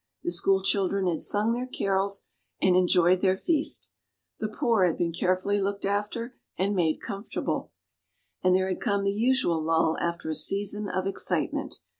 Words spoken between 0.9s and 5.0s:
had sung their carols and enjoyed their feast, the poor had